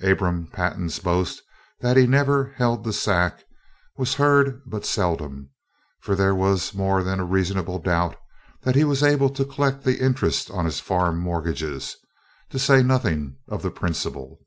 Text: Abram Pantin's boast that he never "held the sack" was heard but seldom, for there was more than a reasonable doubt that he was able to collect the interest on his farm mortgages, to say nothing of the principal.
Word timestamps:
Abram 0.00 0.46
Pantin's 0.46 0.98
boast 0.98 1.42
that 1.80 1.98
he 1.98 2.06
never 2.06 2.54
"held 2.56 2.84
the 2.84 2.92
sack" 2.94 3.44
was 3.98 4.14
heard 4.14 4.62
but 4.64 4.86
seldom, 4.86 5.50
for 6.00 6.16
there 6.16 6.34
was 6.34 6.72
more 6.72 7.02
than 7.04 7.20
a 7.20 7.24
reasonable 7.26 7.78
doubt 7.78 8.16
that 8.62 8.76
he 8.76 8.84
was 8.84 9.02
able 9.02 9.28
to 9.28 9.44
collect 9.44 9.84
the 9.84 10.00
interest 10.02 10.50
on 10.50 10.64
his 10.64 10.80
farm 10.80 11.18
mortgages, 11.18 11.96
to 12.48 12.58
say 12.58 12.82
nothing 12.82 13.36
of 13.46 13.60
the 13.60 13.70
principal. 13.70 14.40